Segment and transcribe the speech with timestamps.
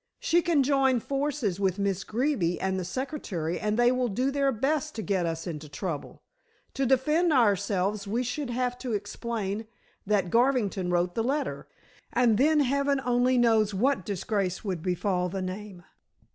[0.19, 4.51] "She can join forces with Miss Greeby and the secretary, and they will do their
[4.51, 6.23] best to get us into trouble.
[6.73, 9.67] To defend ourselves we should have to explain
[10.07, 11.67] that Garvington wrote the letter,
[12.11, 15.83] and then heaven only knows what disgrace would befall the name."